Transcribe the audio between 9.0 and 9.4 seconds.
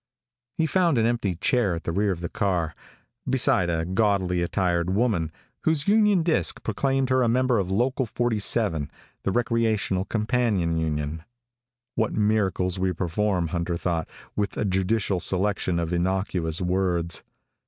the